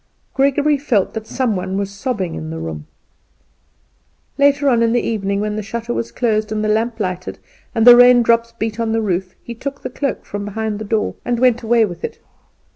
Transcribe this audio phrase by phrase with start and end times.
[0.33, 2.87] Gregory felt that some one was sobbing in the room.
[4.39, 7.37] Late on in the evening, when the shutter was closed and the lamp lighted,
[7.75, 10.85] and the rain drops beat on the roof, he took the cloak from behind the
[10.85, 12.19] door and went away with it.